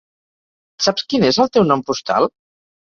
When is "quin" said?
1.13-1.29